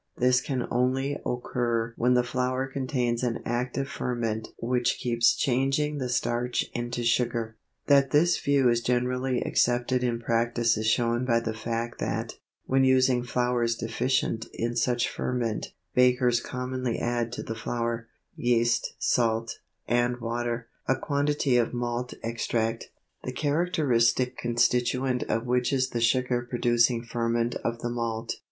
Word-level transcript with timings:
This 0.17 0.41
can 0.41 0.67
only 0.71 1.19
occur 1.27 1.93
when 1.95 2.15
the 2.15 2.23
flour 2.23 2.65
contains 2.65 3.21
an 3.21 3.39
active 3.45 3.87
ferment 3.87 4.47
which 4.57 4.97
keeps 4.99 5.35
changing 5.35 5.99
the 5.99 6.09
starch 6.09 6.65
into 6.73 7.03
sugar. 7.03 7.55
That 7.85 8.09
this 8.09 8.39
view 8.39 8.67
is 8.67 8.81
generally 8.81 9.41
accepted 9.43 10.03
in 10.03 10.19
practice 10.19 10.75
is 10.75 10.87
shown 10.87 11.23
by 11.23 11.39
the 11.39 11.53
fact 11.53 11.99
that, 11.99 12.33
when 12.65 12.83
using 12.83 13.21
flours 13.21 13.75
deficient 13.75 14.47
in 14.53 14.75
such 14.75 15.07
ferment, 15.07 15.71
bakers 15.93 16.39
commonly 16.39 16.97
add 16.97 17.31
to 17.33 17.43
the 17.43 17.53
flour, 17.53 18.07
yeast, 18.35 18.95
salt, 18.97 19.59
and 19.87 20.19
water, 20.19 20.67
a 20.87 20.95
quantity 20.95 21.57
of 21.57 21.75
malt 21.75 22.15
extract, 22.23 22.89
the 23.23 23.31
characteristic 23.31 24.35
constituent 24.35 25.21
of 25.29 25.45
which 25.45 25.71
is 25.71 25.89
the 25.91 26.01
sugar 26.01 26.41
producing 26.41 27.03
ferment 27.03 27.53
of 27.63 27.81
the 27.83 27.89
malt. 27.91 28.37